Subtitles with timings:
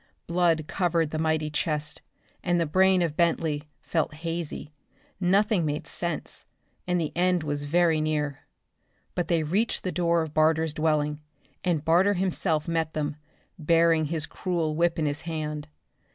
[0.25, 2.01] Blood covered the mighty chest,
[2.43, 4.73] and the brain of Bentley felt hazy;
[5.19, 6.47] nothing made sense;
[6.87, 8.39] and the end was very near.
[9.13, 11.21] But they reached the door of Barter's dwelling,
[11.63, 13.15] and Barter himself met them,
[13.59, 15.67] bearing his cruel whip in his hand.